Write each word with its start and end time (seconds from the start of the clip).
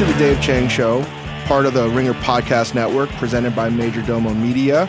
to 0.00 0.06
the 0.06 0.14
Dave 0.14 0.40
Chang 0.40 0.66
Show, 0.66 1.04
part 1.44 1.66
of 1.66 1.74
the 1.74 1.86
Ringer 1.90 2.14
Podcast 2.14 2.74
Network, 2.74 3.10
presented 3.18 3.54
by 3.54 3.68
Majordomo 3.68 4.34
Media. 4.34 4.88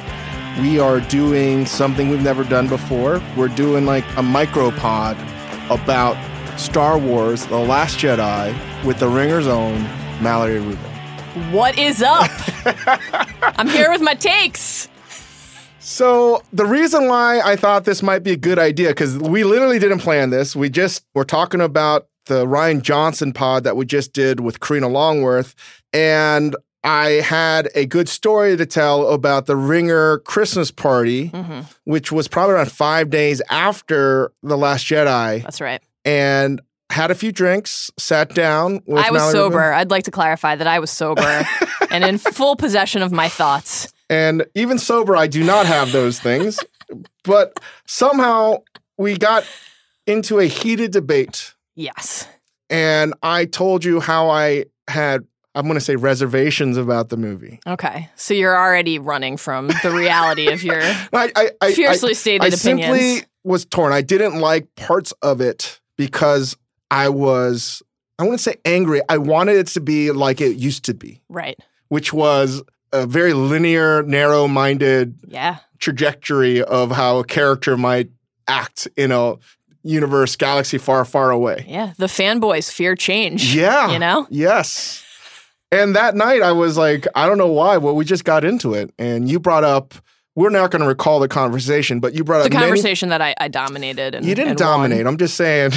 We 0.62 0.80
are 0.80 1.02
doing 1.02 1.66
something 1.66 2.08
we've 2.08 2.22
never 2.22 2.46
done 2.46 2.70
before. 2.70 3.22
We're 3.36 3.50
doing 3.50 3.86
like 3.86 4.06
a 4.12 4.22
micropod 4.22 5.20
about 5.70 6.16
Star 6.58 6.98
Wars 6.98 7.46
The 7.48 7.58
Last 7.58 7.98
Jedi 7.98 8.56
with 8.86 9.00
the 9.00 9.10
Ringer's 9.10 9.48
own 9.48 9.82
Mallory 10.24 10.62
Rubin. 10.62 10.78
What 11.52 11.78
is 11.78 12.02
up? 12.02 12.32
I'm 13.60 13.68
here 13.68 13.92
with 13.92 14.00
my 14.00 14.14
takes. 14.14 14.88
So 15.80 16.42
the 16.54 16.66
reason 16.66 17.10
why 17.10 17.42
I 17.42 17.58
thought 17.58 17.84
this 17.84 18.02
might 18.02 18.24
be 18.24 18.32
a 18.32 18.38
good 18.38 18.60
idea, 18.60 18.88
because 18.90 19.18
we 19.18 19.44
literally 19.44 19.78
didn't 19.78 20.00
plan 20.00 20.30
this. 20.30 20.56
We 20.56 20.70
just 20.70 21.04
were 21.14 21.26
talking 21.26 21.60
about 21.60 22.08
the 22.32 22.46
Rian 22.46 22.82
Johnson 22.82 23.34
pod 23.34 23.66
that 23.66 23.76
we 23.76 23.86
just 23.86 24.14
did 24.14 24.40
with 24.40 24.62
Karina 24.62 24.88
Longworth. 24.88 25.54
And 25.92 26.56
I 26.82 27.08
had 27.22 27.68
a 27.76 27.86
good 27.86 28.08
story 28.08 28.56
to 28.56 28.66
tell 28.66 29.10
about 29.10 29.48
the 29.48 29.58
Ringer 29.58 30.20
Christmas 30.20 30.72
party, 30.72 31.30
Mm-hmm. 31.30 31.62
which 31.84 32.10
was 32.12 32.30
probably 32.30 32.56
around 32.56 32.72
five 32.72 33.10
days 33.10 33.42
after 33.50 34.32
The 34.44 34.58
Last 34.58 34.86
Jedi. 34.86 35.44
That's 35.44 35.60
right. 35.60 35.82
And 36.06 36.62
had 36.90 37.12
a 37.12 37.16
few 37.16 37.34
drinks, 37.34 37.92
sat 37.98 38.34
down. 38.34 38.82
With 38.86 39.04
I 39.06 39.12
was 39.12 39.20
Mallory 39.20 39.32
sober. 39.34 39.58
Rubin. 39.58 39.74
I'd 39.74 39.92
like 39.92 40.06
to 40.06 40.12
clarify 40.12 40.56
that 40.56 40.68
I 40.68 40.80
was 40.80 40.90
sober 40.90 41.46
and 41.92 42.04
in 42.06 42.18
full 42.18 42.56
possession 42.56 43.02
of 43.02 43.12
my 43.12 43.28
thoughts. 43.28 43.92
And 44.10 44.46
even 44.56 44.78
sober, 44.80 45.16
I 45.18 45.28
do 45.28 45.44
not 45.44 45.66
have 45.66 45.92
those 45.92 46.20
things. 46.20 46.60
but 47.26 47.60
somehow 47.86 48.64
we 48.98 49.18
got 49.18 49.46
into 50.08 50.40
a 50.40 50.46
heated 50.46 50.92
debate. 50.92 51.54
Yes. 51.82 52.28
And 52.70 53.14
I 53.22 53.46
told 53.46 53.84
you 53.84 54.00
how 54.00 54.30
I 54.30 54.66
had, 54.88 55.26
I'm 55.56 55.64
going 55.66 55.76
to 55.76 55.82
say, 55.82 55.96
reservations 55.98 56.78
about 56.78 57.10
the 57.10 57.18
movie. 57.18 57.60
Okay. 57.68 58.10
So 58.16 58.34
you're 58.34 58.56
already 58.58 59.00
running 59.00 59.36
from 59.38 59.68
the 59.84 59.92
reality 59.94 60.48
of 60.52 60.64
your 60.64 60.82
I, 60.82 61.32
I, 61.36 61.52
I, 61.62 61.74
fiercely 61.74 62.12
I, 62.12 62.14
stated 62.14 62.44
I 62.44 62.48
opinions. 62.48 62.98
simply 62.98 63.28
was 63.44 63.66
torn. 63.66 63.92
I 63.92 64.02
didn't 64.02 64.40
like 64.40 64.74
parts 64.76 65.12
of 65.22 65.42
it 65.42 65.82
because 65.98 66.56
I 66.90 67.10
was, 67.10 67.82
I 68.20 68.24
wouldn't 68.24 68.40
say 68.40 68.56
angry. 68.64 69.02
I 69.10 69.18
wanted 69.18 69.58
it 69.58 69.68
to 69.68 69.82
be 69.82 70.12
like 70.12 70.40
it 70.40 70.56
used 70.58 70.86
to 70.86 70.94
be, 70.94 71.22
right. 71.28 71.60
which 71.90 72.14
was 72.14 72.62
a 72.94 73.06
very 73.08 73.34
linear, 73.34 74.04
narrow 74.04 74.48
minded 74.48 75.16
Yeah. 75.28 75.58
trajectory 75.80 76.62
of 76.64 76.92
how 76.92 77.20
a 77.20 77.24
character 77.26 77.76
might 77.78 78.10
act 78.48 78.88
in 78.96 79.12
a 79.12 79.36
universe, 79.84 80.36
galaxy 80.36 80.78
far, 80.78 81.04
far 81.06 81.32
away. 81.32 81.66
Yeah. 81.68 81.94
The 81.98 82.08
fanboys 82.08 82.72
fear 82.72 82.96
change. 82.96 83.56
Yeah. 83.56 83.92
You 83.92 84.00
know? 84.00 84.28
Yes. 84.30 85.04
And 85.72 85.96
that 85.96 86.16
night 86.16 86.42
I 86.42 86.52
was 86.52 86.78
like, 86.78 87.08
I 87.16 87.26
don't 87.28 87.38
know 87.38 87.52
why, 87.52 87.80
but 87.80 87.94
we 87.94 88.04
just 88.06 88.26
got 88.26 88.44
into 88.44 88.74
it. 88.74 88.94
And 89.00 89.30
you 89.30 89.40
brought 89.40 89.64
up, 89.64 89.94
we're 90.36 90.50
not 90.50 90.72
going 90.72 90.82
to 90.82 90.88
recall 90.88 91.20
the 91.20 91.28
conversation, 91.28 92.00
but 92.00 92.14
you 92.14 92.24
brought 92.24 92.40
The 92.40 92.46
up 92.46 92.52
the 92.52 92.58
conversation 92.58 93.10
that 93.10 93.22
I, 93.22 93.34
I 93.40 93.48
dominated 93.48 94.16
and 94.16 94.26
you 94.26 94.36
didn't 94.36 94.52
and 94.52 94.60
won. 94.60 94.68
dominate. 94.90 95.06
I'm 95.08 95.18
just 95.18 95.36
saying 95.36 95.72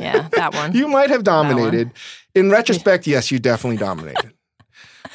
Yeah, 0.00 0.28
that 0.32 0.54
one. 0.60 0.72
you 0.74 0.88
might 0.88 1.10
have 1.10 1.24
dominated. 1.24 1.90
In 2.34 2.50
retrospect, 2.50 3.06
yes, 3.08 3.30
you 3.30 3.38
definitely 3.38 3.76
dominated. 3.78 4.32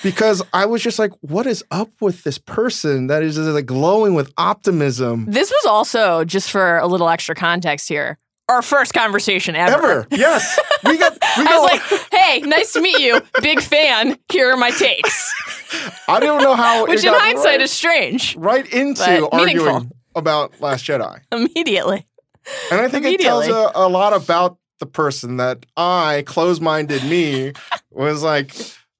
Because 0.03 0.43
I 0.53 0.66
was 0.66 0.83
just 0.83 0.99
like, 0.99 1.11
what 1.21 1.47
is 1.47 1.63
up 1.71 1.89
with 2.01 2.23
this 2.23 2.38
person 2.38 3.07
that 3.07 3.23
is 3.23 3.35
just 3.35 3.47
like 3.49 3.66
glowing 3.66 4.13
with 4.13 4.31
optimism? 4.38 5.25
This 5.27 5.49
was 5.49 5.66
also 5.66 6.25
just 6.25 6.51
for 6.51 6.77
a 6.77 6.85
little 6.85 7.07
extra 7.09 7.33
context 7.33 7.88
here. 7.88 8.19
Our 8.47 8.61
first 8.61 8.93
conversation 8.93 9.56
ever. 9.56 9.73
Ever. 9.73 10.07
Yes. 10.11 10.59
We 10.83 10.97
got 11.00 11.13
we 11.38 11.44
I 11.44 11.44
got 11.45 11.61
was 11.61 11.72
like, 11.91 12.11
"Hey, 12.11 12.39
nice 12.41 12.73
to 12.73 12.81
meet 12.81 13.00
you. 13.00 13.19
Big 13.41 13.59
fan. 13.61 14.17
Here 14.31 14.51
are 14.51 14.57
my 14.57 14.69
takes." 14.69 15.33
I 16.07 16.19
don't 16.19 16.44
know 16.44 16.53
how 16.55 16.85
Which 16.88 17.03
it 17.03 17.07
in 17.07 17.13
hindsight 17.13 17.45
right, 17.45 17.61
is 17.61 17.72
strange. 17.72 18.35
right 18.35 18.72
into 18.72 19.28
arguing 19.31 19.91
about 20.16 20.61
Last 20.61 20.85
Jedi. 20.85 21.22
Immediately. 21.31 22.05
And 22.72 22.79
I 22.81 22.88
think 22.88 23.05
it 23.05 23.19
tells 23.19 23.47
a, 23.47 23.72
a 23.73 23.89
lot 23.89 24.13
about 24.13 24.57
the 24.79 24.85
person 24.85 25.38
that 25.38 25.66
I, 25.75 26.23
close-minded 26.28 27.03
me, 27.05 27.53
was 27.89 28.22
like 28.22 28.55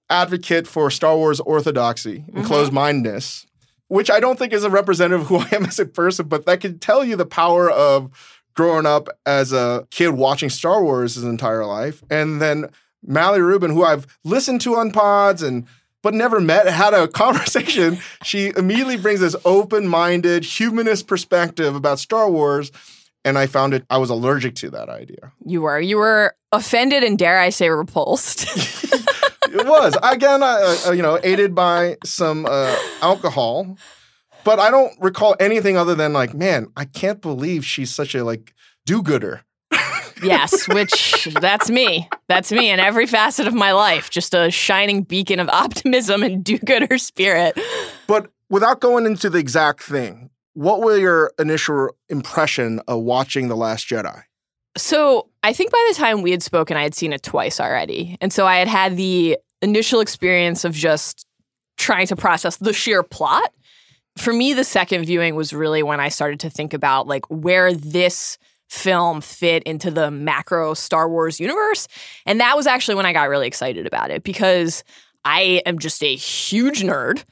advocate 0.10 0.66
for 0.68 0.90
Star 0.90 1.16
Wars 1.16 1.40
orthodoxy 1.40 2.26
and 2.34 2.44
Mhm. 2.44 2.48
closed-mindedness, 2.48 3.46
which 3.90 4.10
I 4.10 4.20
don't 4.20 4.40
think 4.40 4.54
is 4.54 4.64
a 4.64 4.70
representative 4.72 5.22
of 5.22 5.28
who 5.28 5.38
I 5.38 5.50
am 5.56 5.66
as 5.66 5.78
a 5.80 5.86
person, 5.86 6.28
but 6.28 6.48
that 6.48 6.62
can 6.62 6.80
tell 6.80 7.04
you 7.06 7.16
the 7.16 7.26
power 7.28 7.70
of 7.70 8.10
growing 8.56 8.86
up 8.86 9.10
as 9.26 9.54
a 9.54 9.88
kid 9.92 10.10
watching 10.10 10.50
Star 10.50 10.84
Wars 10.84 11.16
his 11.16 11.24
entire 11.24 11.66
life, 11.66 12.04
and 12.10 12.42
then 12.42 12.70
Mallory 13.06 13.42
Rubin, 13.42 13.72
who 13.72 13.84
I've 13.84 14.08
listened 14.24 14.62
to 14.62 14.76
on 14.76 14.92
pods 14.92 15.42
and 15.42 15.68
but 16.02 16.14
never 16.14 16.40
met, 16.40 16.68
had 16.68 16.94
a 16.94 17.08
conversation. 17.24 17.98
She 18.24 18.54
immediately 18.56 18.98
brings 18.98 19.22
this 19.22 19.36
open-minded, 19.44 20.44
humanist 20.44 21.08
perspective 21.08 21.76
about 21.76 21.98
Star 21.98 22.30
Wars, 22.30 22.72
and 23.24 23.40
I 23.40 23.48
found 23.48 23.74
it. 23.74 23.86
I 23.90 23.98
was 23.98 24.12
allergic 24.12 24.54
to 24.56 24.70
that 24.72 24.88
idea. 24.88 25.32
You 25.46 25.62
were. 25.62 25.80
You 25.80 25.98
were 25.98 26.36
offended 26.52 27.04
and 27.04 27.18
dare 27.18 27.40
I 27.40 27.50
say 27.50 27.70
repulsed. 27.70 28.46
It 29.56 29.66
was 29.66 29.98
again, 30.04 30.44
uh, 30.44 30.76
uh, 30.88 30.92
you 30.92 31.02
know, 31.02 31.18
aided 31.24 31.56
by 31.56 31.96
some 32.04 32.46
uh, 32.46 32.76
alcohol, 33.02 33.78
but 34.46 34.60
I 34.60 34.72
don't 34.72 34.94
recall 35.02 35.36
anything 35.40 35.76
other 35.76 35.96
than 35.96 36.14
like, 36.14 36.34
man, 36.34 36.68
I 36.78 36.86
can't 36.86 37.20
believe 37.20 37.66
she's 37.66 37.94
such 37.94 38.16
a 38.16 38.24
like 38.24 38.54
do-gooder. 38.86 39.44
yes, 40.24 40.68
which 40.70 41.28
that's 41.42 41.70
me. 41.70 42.08
That's 42.30 42.52
me 42.52 42.70
in 42.70 42.80
every 42.80 43.08
facet 43.08 43.48
of 43.48 43.54
my 43.54 43.74
life. 43.74 44.10
Just 44.10 44.34
a 44.34 44.50
shining 44.50 45.02
beacon 45.04 45.42
of 45.42 45.50
optimism 45.50 46.24
and 46.24 46.44
do-gooder 46.44 46.98
spirit. 46.98 47.60
But 48.08 48.32
without 48.50 48.80
going 48.80 49.06
into 49.06 49.30
the 49.30 49.40
exact 49.40 49.84
thing, 49.84 50.30
what 50.54 50.80
were 50.80 50.98
your 50.98 51.34
initial 51.38 51.90
impression 52.08 52.80
of 52.88 53.02
watching 53.02 53.50
The 53.50 53.58
Last 53.58 53.90
Jedi? 53.90 54.24
So 54.78 55.30
I 55.44 55.54
think 55.54 55.72
by 55.72 55.86
the 55.90 55.96
time 55.96 56.22
we 56.22 56.32
had 56.32 56.44
spoken, 56.44 56.78
I 56.78 56.84
had 56.84 56.94
seen 56.94 57.14
it 57.14 57.24
twice 57.24 57.60
already. 57.60 58.18
And 58.22 58.32
so 58.32 58.46
I 58.46 58.58
had 58.58 58.68
had 58.68 58.96
the 58.96 59.38
initial 59.62 60.00
experience 60.02 60.64
of 60.66 60.74
just 60.74 61.26
trying 61.78 62.08
to 62.08 62.16
process 62.16 62.58
the 62.58 62.74
sheer 62.74 63.04
plot. 63.04 63.52
For 64.18 64.34
me, 64.34 64.54
the 64.54 64.64
second 64.64 65.06
viewing 65.06 65.36
was 65.36 65.54
really 65.54 65.84
when 65.84 66.00
I 66.00 66.10
started 66.10 66.40
to 66.42 66.50
think 66.50 66.74
about 66.74 67.08
like 67.08 67.26
where 67.30 67.74
this 67.74 68.38
film 68.70 69.22
fit 69.22 69.64
into 69.64 69.92
the 69.92 70.10
macro 70.10 70.74
Star 70.74 71.10
Wars 71.10 71.40
universe. 71.40 71.88
And 72.26 72.40
that 72.40 72.56
was 72.58 72.68
actually 72.68 72.96
when 72.96 73.06
I 73.06 73.14
got 73.14 73.30
really 73.30 73.48
excited 73.48 73.86
about 73.86 74.12
it 74.12 74.24
because 74.24 74.84
I 75.24 75.62
am 75.66 75.80
just 75.80 76.04
a 76.04 76.16
huge 76.16 76.82
nerd 76.82 77.24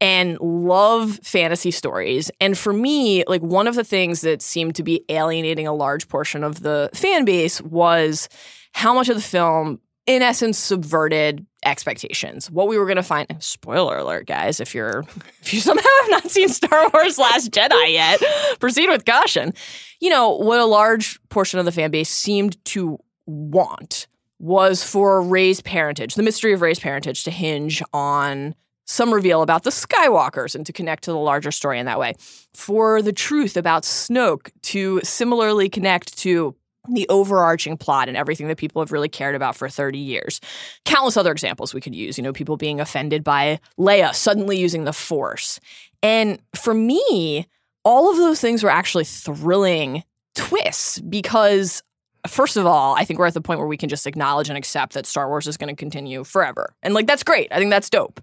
and 0.00 0.38
love 0.40 1.20
fantasy 1.22 1.70
stories. 1.70 2.30
And 2.40 2.58
for 2.58 2.72
me, 2.72 3.24
like 3.28 3.40
one 3.40 3.68
of 3.68 3.76
the 3.76 3.84
things 3.84 4.20
that 4.22 4.42
seemed 4.42 4.74
to 4.74 4.82
be 4.82 5.04
alienating 5.08 5.66
a 5.66 5.72
large 5.72 6.08
portion 6.08 6.42
of 6.42 6.62
the 6.62 6.90
fan 6.92 7.24
base 7.24 7.60
was 7.62 8.28
how 8.72 8.94
much 8.94 9.08
of 9.08 9.14
the 9.14 9.22
film, 9.22 9.80
in 10.06 10.22
essence, 10.22 10.58
subverted 10.58 11.46
expectations. 11.64 12.50
What 12.50 12.68
we 12.68 12.78
were 12.78 12.86
going 12.86 12.96
to 12.96 13.02
find. 13.02 13.28
Spoiler 13.40 13.98
alert, 13.98 14.26
guys! 14.26 14.60
If 14.60 14.74
you're 14.74 15.04
if 15.40 15.52
you 15.52 15.60
somehow 15.60 15.88
have 16.02 16.10
not 16.10 16.30
seen 16.30 16.48
Star 16.48 16.90
Wars: 16.92 17.18
Last 17.18 17.50
Jedi 17.50 17.92
yet, 17.92 18.20
proceed 18.60 18.88
with 18.88 19.04
caution. 19.04 19.52
You 20.00 20.10
know 20.10 20.30
what 20.30 20.60
a 20.60 20.66
large 20.66 21.20
portion 21.28 21.58
of 21.58 21.64
the 21.64 21.72
fan 21.72 21.90
base 21.90 22.10
seemed 22.10 22.62
to 22.66 22.98
want 23.26 24.06
was 24.38 24.82
for 24.82 25.22
Rey's 25.22 25.60
parentage, 25.60 26.16
the 26.16 26.22
mystery 26.22 26.52
of 26.52 26.62
Rey's 26.62 26.80
parentage, 26.80 27.22
to 27.24 27.30
hinge 27.30 27.80
on 27.92 28.56
some 28.84 29.14
reveal 29.14 29.42
about 29.42 29.62
the 29.62 29.70
Skywalkers 29.70 30.56
and 30.56 30.66
to 30.66 30.72
connect 30.72 31.04
to 31.04 31.12
the 31.12 31.16
larger 31.16 31.52
story 31.52 31.78
in 31.78 31.86
that 31.86 32.00
way. 32.00 32.14
For 32.52 33.00
the 33.00 33.12
truth 33.12 33.56
about 33.56 33.84
Snoke 33.84 34.50
to 34.62 35.00
similarly 35.04 35.68
connect 35.68 36.18
to 36.18 36.56
the 36.88 37.06
overarching 37.08 37.76
plot 37.76 38.08
and 38.08 38.16
everything 38.16 38.48
that 38.48 38.58
people 38.58 38.82
have 38.82 38.92
really 38.92 39.08
cared 39.08 39.34
about 39.34 39.56
for 39.56 39.68
30 39.68 39.98
years. 39.98 40.40
Countless 40.84 41.16
other 41.16 41.32
examples 41.32 41.72
we 41.72 41.80
could 41.80 41.94
use, 41.94 42.18
you 42.18 42.24
know, 42.24 42.32
people 42.32 42.56
being 42.56 42.80
offended 42.80 43.22
by 43.22 43.60
Leia 43.78 44.14
suddenly 44.14 44.58
using 44.58 44.84
the 44.84 44.92
Force. 44.92 45.60
And 46.02 46.40
for 46.54 46.74
me, 46.74 47.46
all 47.84 48.10
of 48.10 48.16
those 48.16 48.40
things 48.40 48.62
were 48.62 48.70
actually 48.70 49.04
thrilling 49.04 50.02
twists 50.34 50.98
because 51.00 51.82
first 52.26 52.56
of 52.56 52.66
all, 52.66 52.94
I 52.94 53.04
think 53.04 53.18
we're 53.18 53.26
at 53.26 53.34
the 53.34 53.40
point 53.40 53.58
where 53.58 53.68
we 53.68 53.76
can 53.76 53.88
just 53.88 54.06
acknowledge 54.06 54.48
and 54.48 54.56
accept 54.56 54.94
that 54.94 55.06
Star 55.06 55.28
Wars 55.28 55.46
is 55.46 55.56
going 55.56 55.74
to 55.74 55.78
continue 55.78 56.24
forever. 56.24 56.74
And 56.82 56.94
like 56.94 57.06
that's 57.06 57.22
great. 57.22 57.48
I 57.50 57.58
think 57.58 57.70
that's 57.70 57.90
dope. 57.90 58.20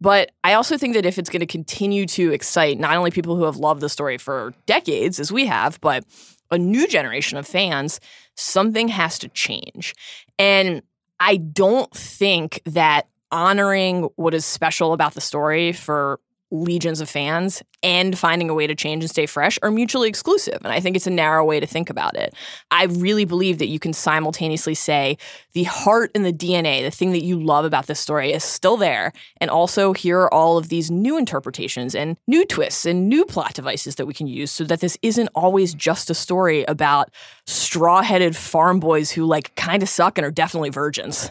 But 0.00 0.30
I 0.44 0.54
also 0.54 0.76
think 0.76 0.94
that 0.94 1.06
if 1.06 1.18
it's 1.18 1.30
going 1.30 1.40
to 1.40 1.46
continue 1.46 2.06
to 2.06 2.32
excite 2.32 2.78
not 2.78 2.96
only 2.96 3.10
people 3.10 3.36
who 3.36 3.44
have 3.44 3.56
loved 3.56 3.80
the 3.80 3.88
story 3.88 4.18
for 4.18 4.54
decades 4.66 5.18
as 5.18 5.32
we 5.32 5.46
have, 5.46 5.80
but 5.80 6.04
a 6.50 6.58
new 6.58 6.86
generation 6.86 7.38
of 7.38 7.46
fans, 7.46 8.00
something 8.34 8.88
has 8.88 9.18
to 9.20 9.28
change. 9.28 9.94
And 10.38 10.82
I 11.20 11.36
don't 11.36 11.92
think 11.92 12.62
that 12.64 13.06
honoring 13.30 14.08
what 14.16 14.34
is 14.34 14.44
special 14.44 14.92
about 14.92 15.14
the 15.14 15.20
story 15.20 15.72
for 15.72 16.20
legions 16.50 17.00
of 17.00 17.08
fans 17.08 17.62
and 17.82 18.18
finding 18.18 18.48
a 18.48 18.54
way 18.54 18.66
to 18.66 18.74
change 18.74 19.04
and 19.04 19.10
stay 19.10 19.26
fresh 19.26 19.58
are 19.62 19.70
mutually 19.70 20.08
exclusive. 20.08 20.58
And 20.64 20.72
I 20.72 20.80
think 20.80 20.96
it's 20.96 21.06
a 21.06 21.10
narrow 21.10 21.44
way 21.44 21.60
to 21.60 21.66
think 21.66 21.90
about 21.90 22.16
it. 22.16 22.34
I 22.70 22.84
really 22.84 23.24
believe 23.24 23.58
that 23.58 23.66
you 23.66 23.78
can 23.78 23.92
simultaneously 23.92 24.74
say 24.74 25.18
the 25.52 25.64
heart 25.64 26.10
and 26.14 26.24
the 26.24 26.32
DNA, 26.32 26.82
the 26.82 26.90
thing 26.90 27.12
that 27.12 27.22
you 27.22 27.38
love 27.38 27.64
about 27.64 27.86
this 27.86 28.00
story, 28.00 28.32
is 28.32 28.42
still 28.42 28.76
there. 28.76 29.12
And 29.40 29.50
also, 29.50 29.92
here 29.92 30.20
are 30.20 30.32
all 30.32 30.56
of 30.56 30.68
these 30.70 30.90
new 30.90 31.18
interpretations 31.18 31.94
and 31.94 32.16
new 32.26 32.44
twists 32.46 32.86
and 32.86 33.08
new 33.08 33.24
plot 33.24 33.54
devices 33.54 33.96
that 33.96 34.06
we 34.06 34.14
can 34.14 34.26
use 34.26 34.50
so 34.50 34.64
that 34.64 34.80
this 34.80 34.96
isn't 35.02 35.28
always 35.34 35.74
just 35.74 36.10
a 36.10 36.14
story 36.14 36.64
about 36.64 37.10
straw 37.46 38.02
headed 38.02 38.34
farm 38.34 38.80
boys 38.80 39.10
who 39.10 39.24
like 39.24 39.54
kind 39.54 39.82
of 39.82 39.88
suck 39.88 40.16
and 40.16 40.24
are 40.24 40.30
definitely 40.30 40.70
virgins. 40.70 41.30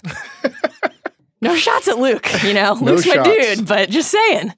no 1.42 1.56
shots 1.56 1.88
at 1.88 1.98
Luke, 1.98 2.28
you 2.44 2.54
know? 2.54 2.76
No 2.76 2.94
Luke's 2.94 3.08
my 3.08 3.24
dude, 3.24 3.68
but 3.68 3.90
just 3.90 4.12
saying. 4.12 4.54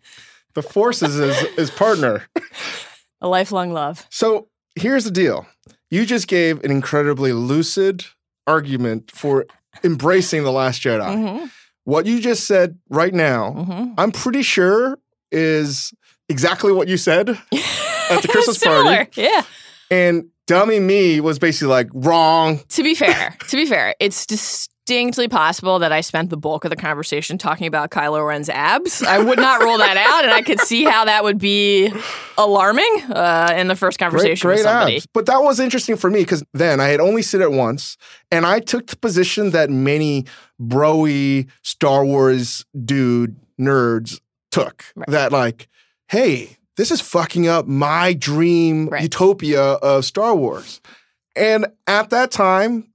The 0.60 0.68
Force 0.68 1.02
is 1.02 1.16
his, 1.16 1.40
his 1.56 1.72
partner. 1.72 2.28
A 3.22 3.30
lifelong 3.30 3.72
love. 3.72 4.06
So 4.10 4.50
here's 4.76 5.06
the 5.06 5.12
deal. 5.12 5.48
You 5.90 6.06
just 6.06 6.28
gave 6.28 6.62
an 6.66 6.70
incredibly 6.70 7.32
lucid 7.32 8.04
argument 8.46 9.10
for 9.10 9.46
embracing 9.86 10.44
The 10.44 10.52
Last 10.52 10.82
Jedi. 10.82 11.00
Mm-hmm, 11.00 11.46
What 11.86 12.06
you 12.06 12.20
just 12.20 12.46
said 12.46 12.78
right 12.90 13.14
now, 13.14 13.52
mm-hmm. 13.52 13.94
I'm 13.98 14.12
pretty 14.12 14.42
sure 14.42 15.00
is 15.32 15.94
exactly 16.28 16.74
what 16.74 16.90
you 16.90 16.98
said 16.98 17.30
at 17.30 18.22
the 18.22 18.28
Christmas 18.30 18.58
party. 18.62 19.10
Yeah. 19.14 19.44
And 19.90 20.26
dummy 20.46 20.82
me 20.82 21.22
was 21.22 21.40
basically 21.40 21.70
like, 21.70 21.88
wrong. 21.94 22.60
To 22.68 22.84
be 22.84 22.96
fair, 22.96 23.38
to 23.48 23.56
be 23.56 23.66
fair, 23.66 23.96
it's 24.02 24.26
distinctly 24.90 25.28
possible 25.28 25.80
that 25.80 25.92
I 25.92 26.02
spent 26.02 26.30
the 26.32 26.38
bulk 26.38 26.64
of 26.64 26.70
the 26.72 26.76
conversation 26.76 27.38
talking 27.38 27.68
about 27.68 27.92
Kylo 27.92 28.28
Ren's 28.28 28.50
abs. 28.50 29.04
I 29.04 29.20
would 29.20 29.38
not 29.38 29.62
rule 29.62 29.78
that 29.78 29.98
out, 30.10 30.24
and 30.26 30.34
I 30.34 30.42
could 30.42 30.60
see 30.62 30.84
how 30.84 31.06
that 31.06 31.24
would 31.24 31.38
be 31.38 31.92
alarming 32.38 33.04
uh, 33.12 33.54
in 33.56 33.68
the 33.68 33.76
first 33.76 34.00
Great, 34.00 34.10
conversation 34.10 34.48
great 34.48 34.56
with 34.56 34.64
somebody. 34.64 34.96
abs. 34.98 35.08
But 35.14 35.28
that 35.28 35.44
was 35.44 35.60
interesting 35.60 35.96
for 35.96 36.10
me 36.10 36.22
because 36.22 36.44
then 36.54 36.80
I 36.80 36.88
had 36.88 37.00
only 37.00 37.22
seen 37.22 37.42
it 37.42 37.52
once, 37.52 37.98
and 38.32 38.46
I 38.46 38.60
took 38.60 38.88
the 38.88 38.96
position 38.96 39.52
that 39.52 39.70
many 39.70 40.26
broy 40.62 41.48
Star 41.62 42.04
Wars 42.06 42.66
dude 42.86 43.36
nerds 43.60 44.20
took. 44.52 44.84
Right. 44.96 45.08
That 45.10 45.32
like, 45.32 45.68
hey, 46.08 46.58
this 46.78 46.90
is 46.92 47.00
fucking 47.02 47.48
up 47.48 47.68
my 47.68 48.14
dream 48.14 48.88
Right. 48.88 49.04
utopia 49.04 49.62
of 49.62 50.04
Star 50.06 50.36
Wars. 50.36 50.82
And 51.36 51.68
at 51.88 52.10
that 52.10 52.32
time, 52.32 52.89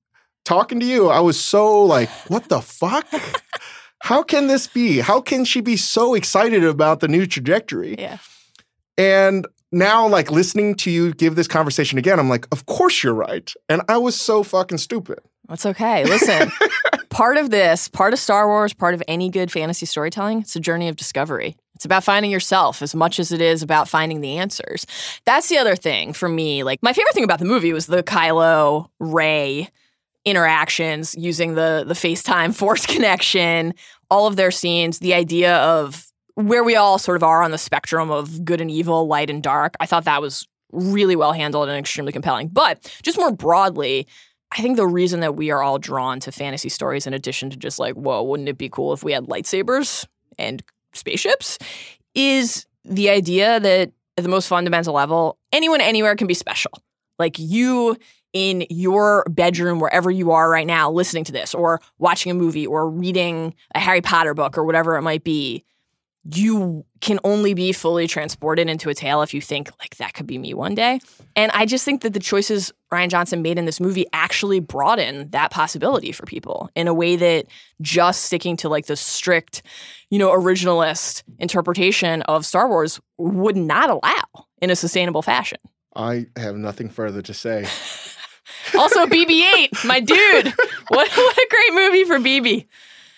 talking 0.45 0.81
to 0.81 0.87
you, 0.87 1.09
I 1.09 1.21
was 1.21 1.39
so 1.39 1.83
like, 1.83 2.09
what 2.29 2.49
the 2.49 2.61
fuck? 2.61 3.07
How 4.01 4.23
can 4.23 4.49
this 4.49 4.67
be? 4.67 4.99
How 4.99 5.21
can 5.21 5.45
she 5.45 5.61
be 5.63 5.77
so 5.77 6.15
excited 6.15 6.63
about 6.63 7.01
the 7.01 7.09
new 7.09 7.27
trajectory? 7.27 7.97
Yeah. 7.99 8.19
And 8.99 9.47
now, 9.73 10.07
like 10.07 10.31
listening 10.31 10.75
to 10.77 10.91
you 10.91 11.15
give 11.15 11.37
this 11.37 11.49
conversation 11.49 11.99
again, 11.99 12.19
I'm 12.19 12.29
like, 12.29 12.47
of 12.53 12.67
course 12.67 13.03
you're 13.03 13.15
right. 13.15 13.51
And 13.69 13.83
I 13.89 13.97
was 13.97 14.21
so 14.21 14.43
fucking 14.43 14.79
stupid. 14.79 15.21
That's 15.49 15.67
okay. 15.67 16.05
Listen, 16.05 16.51
part 17.11 17.37
of 17.39 17.51
this, 17.51 17.89
part 17.89 18.13
of 18.13 18.19
Star 18.19 18.47
Wars, 18.47 18.73
part 18.73 18.95
of 18.95 19.03
any 19.09 19.31
good 19.31 19.51
fantasy 19.51 19.87
storytelling, 19.87 20.41
it's 20.41 20.55
a 20.55 20.61
journey 20.61 20.89
of 20.89 20.97
discovery. 20.97 21.57
It's 21.75 21.85
about 21.85 22.05
finding 22.05 22.31
yourself 22.31 22.83
as 22.83 22.95
much 22.95 23.19
as 23.19 23.33
it 23.33 23.41
is 23.41 23.63
about 23.63 23.89
finding 23.89 24.21
the 24.21 24.39
answers. 24.39 24.87
That's 25.25 25.49
the 25.49 25.59
other 25.59 25.77
thing 25.77 26.13
for 26.13 26.29
me. 26.29 26.63
Like, 26.63 26.83
my 26.83 26.93
favorite 26.93 27.15
thing 27.15 27.25
about 27.25 27.41
the 27.41 27.45
movie 27.47 27.73
was 27.73 27.87
the 27.87 28.03
Kylo 28.03 28.91
Rey 29.01 29.71
interactions 30.25 31.15
using 31.17 31.55
the 31.55 31.85
the 31.87 31.95
FaceTime 31.95 32.55
force 32.57 32.87
connection, 32.87 33.75
all 34.11 34.27
of 34.27 34.37
their 34.37 34.51
scenes, 34.51 34.99
the 34.99 35.15
idea 35.15 35.57
of 35.57 36.07
where 36.35 36.65
we 36.65 36.77
all 36.77 36.99
sort 36.99 37.17
of 37.17 37.23
are 37.23 37.43
on 37.43 37.53
the 37.53 37.59
spectrum 37.59 38.11
of 38.11 38.45
good 38.45 38.61
and 38.61 38.71
evil, 38.71 39.07
light 39.07 39.31
and 39.31 39.43
dark. 39.43 39.75
I 39.81 39.87
thought 39.87 40.05
that 40.05 40.21
was 40.21 40.47
really 40.73 41.17
well 41.17 41.33
handled 41.33 41.69
and 41.69 41.79
extremely 41.79 42.13
compelling. 42.13 42.49
But 42.49 42.93
just 43.03 43.19
more 43.19 43.31
broadly, 43.31 44.09
I 44.53 44.61
think 44.61 44.77
the 44.77 44.87
reason 44.87 45.21
that 45.21 45.37
we 45.37 45.51
are 45.51 45.63
all 45.63 45.79
drawn 45.79 46.21
to 46.21 46.33
fantasy 46.33 46.69
stories, 46.69 47.07
in 47.07 47.15
addition 47.15 47.51
to 47.51 47.57
just 47.57 47.79
like, 47.79 47.95
whoa, 47.95 48.23
wouldn't 48.23 48.49
it 48.49 48.59
be 48.59 48.69
cool 48.69 48.93
if 48.93 49.05
we 49.05 49.13
had 49.13 49.27
lightsabers 49.27 50.07
and 50.39 50.63
spaceships, 50.93 51.59
is 52.15 52.67
the 52.85 53.11
idea 53.11 53.59
that 53.61 53.93
at 54.17 54.23
the 54.23 54.29
most 54.29 54.47
fundamental 54.47 54.95
level, 54.95 55.39
anyone 55.53 55.81
anywhere 55.81 56.15
can 56.15 56.27
be 56.27 56.35
special. 56.35 56.73
Like 57.19 57.39
you 57.39 57.97
in 58.35 58.67
your 58.69 59.25
bedroom, 59.31 59.79
wherever 59.79 60.11
you 60.11 60.33
are 60.33 60.51
right 60.51 60.67
now, 60.67 60.91
listening 60.91 61.25
to 61.25 61.33
this, 61.33 61.55
or 61.55 61.81
watching 61.99 62.31
a 62.31 62.35
movie, 62.35 62.67
or 62.67 62.91
reading 62.91 63.55
a 63.75 63.81
Harry 63.81 64.03
Potter 64.03 64.35
book, 64.35 64.59
or 64.59 64.65
whatever 64.65 64.97
it 64.97 65.03
might 65.03 65.25
be, 65.25 65.65
you 66.33 66.85
can 67.01 67.21
only 67.23 67.53
be 67.55 67.73
fully 67.73 68.07
transported 68.07 68.69
into 68.69 68.89
a 68.89 68.95
tale 68.95 69.21
if 69.23 69.35
you 69.35 69.41
think 69.41 69.71
like 69.79 69.97
that 69.97 70.15
could 70.15 70.27
be 70.27 70.39
me 70.39 70.55
one 70.55 70.75
day. 70.75 70.99
And 71.37 71.53
I 71.53 71.67
just 71.67 71.85
think 71.85 72.01
that 72.01 72.15
the 72.15 72.21
choices 72.21 72.73
Rian 72.91 73.09
Johnson 73.09 73.43
made 73.43 73.59
in 73.59 73.67
this 73.67 73.79
movie 73.79 74.07
actually 74.13 74.59
broaden 74.59 75.29
that 75.31 75.51
possibility 75.51 76.13
for 76.13 76.25
people 76.25 76.71
in 76.75 76.89
a 76.89 76.95
way 76.95 77.17
that 77.17 77.47
just 77.83 78.23
sticking 78.23 78.57
to 78.59 78.69
like 78.71 78.87
the 78.87 78.97
strict, 78.97 79.63
you 80.09 80.19
know, 80.19 80.31
originalist 80.31 81.23
interpretation 81.39 82.23
of 82.23 82.47
Star 82.47 82.69
Wars 82.69 83.01
would 83.19 83.57
not 83.57 83.91
allow 83.91 84.47
in 84.63 84.71
a 84.71 84.77
sustainable 84.77 85.23
fashion. 85.23 85.59
I 85.95 86.27
have 86.37 86.57
nothing 86.57 86.89
further 86.89 87.21
to 87.23 87.35
say. 87.35 87.67
Also, 88.79 89.07
BB-8, 89.07 89.85
my 89.85 90.01
dude. 90.01 90.53
What 90.89 91.09
what 91.11 91.37
a 91.39 91.47
great 91.51 91.75
movie 91.75 92.05
for 92.05 92.19
BB. 92.19 92.67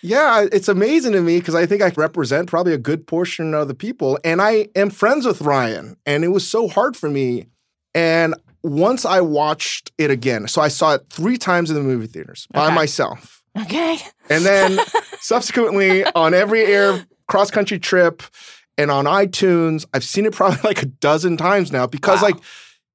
Yeah, 0.02 0.46
it's 0.52 0.68
amazing 0.68 1.12
to 1.12 1.20
me 1.20 1.38
because 1.40 1.54
I 1.56 1.66
think 1.66 1.82
I 1.82 1.90
represent 1.96 2.48
probably 2.48 2.72
a 2.72 2.78
good 2.78 3.06
portion 3.06 3.54
of 3.54 3.66
the 3.66 3.74
people. 3.74 4.18
And 4.24 4.40
I 4.40 4.68
am 4.76 4.90
friends 4.90 5.26
with 5.26 5.40
Rian. 5.40 5.96
And 6.06 6.22
it 6.24 6.28
was 6.28 6.48
so 6.48 6.68
hard 6.68 6.96
for 6.96 7.08
me. 7.10 7.46
And 7.94 8.34
once 8.62 9.04
I 9.04 9.20
watched 9.20 9.90
it 9.98 10.10
again, 10.10 10.46
so 10.48 10.60
I 10.62 10.68
saw 10.68 10.94
it 10.94 11.06
three 11.10 11.38
times 11.38 11.70
in 11.70 11.76
the 11.76 11.82
movie 11.82 12.06
theaters 12.06 12.46
by 12.52 12.66
Okay. 12.66 12.74
myself. 12.74 13.42
Okay. 13.58 13.96
And 14.30 14.44
then 14.44 14.78
subsequently 15.20 16.04
on 16.14 16.34
every 16.34 16.64
air 16.66 17.04
cross 17.26 17.50
country 17.50 17.78
trip 17.78 18.22
and 18.78 18.90
on 18.90 19.06
iTunes, 19.06 19.86
I've 19.92 20.04
seen 20.04 20.26
it 20.26 20.32
probably 20.34 20.58
like 20.62 20.82
a 20.82 20.86
dozen 20.86 21.36
times 21.36 21.72
now 21.72 21.86
because 21.86 22.20
Wow. 22.22 22.28
like 22.28 22.36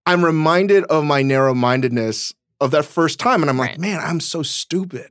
I'm 0.06 0.24
reminded 0.25 0.83
of 0.86 1.03
my 1.03 1.21
narrow 1.21 1.53
mindedness 1.53 2.33
of 2.59 2.71
that 2.71 2.86
first 2.86 3.19
time. 3.19 3.42
And 3.42 3.50
I'm 3.50 3.57
like, 3.57 3.71
Right. 3.71 3.80
man, 3.80 4.00
I'm 4.03 4.19
so 4.19 4.44
stupid. 4.44 5.09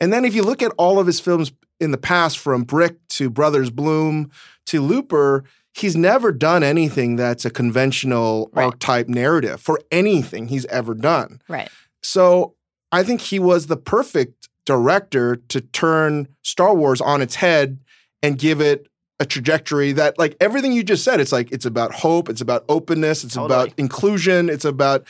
And 0.00 0.12
then 0.12 0.24
if 0.24 0.34
you 0.34 0.42
look 0.42 0.62
at 0.62 0.72
all 0.76 0.98
of 0.98 1.06
his 1.06 1.20
films 1.20 1.52
in 1.80 1.90
the 1.90 1.98
past, 1.98 2.38
from 2.38 2.62
Brick 2.64 2.96
to 3.10 3.30
Brothers 3.30 3.70
Bloom 3.70 4.30
to 4.66 4.80
Looper, 4.80 5.44
he's 5.72 5.96
never 5.96 6.30
done 6.32 6.62
anything 6.62 7.16
that's 7.16 7.44
a 7.44 7.50
conventional 7.50 8.50
Right. 8.52 8.64
archetype 8.66 9.08
narrative 9.08 9.60
for 9.60 9.80
anything 9.90 10.48
he's 10.48 10.66
ever 10.66 10.94
done. 10.94 11.40
Right. 11.48 11.68
So 12.02 12.54
I 12.92 13.02
think 13.02 13.20
he 13.22 13.38
was 13.38 13.66
the 13.66 13.76
perfect 13.76 14.48
director 14.66 15.36
to 15.48 15.60
turn 15.60 16.28
Star 16.42 16.74
Wars 16.74 17.00
on 17.00 17.20
its 17.22 17.36
head 17.36 17.78
and 18.22 18.38
give 18.38 18.60
it 18.60 18.86
a 19.20 19.26
trajectory 19.26 19.92
that, 19.92 20.18
like 20.18 20.36
everything 20.40 20.72
you 20.72 20.82
just 20.82 21.04
said, 21.04 21.20
it's 21.20 21.32
like 21.32 21.52
it's 21.52 21.66
about 21.66 21.92
hope, 21.94 22.28
it's 22.28 22.40
about 22.40 22.64
openness, 22.68 23.24
it's 23.24 23.34
Totally. 23.34 23.46
about 23.46 23.78
inclusion, 23.78 24.48
it's 24.48 24.64
about 24.64 25.06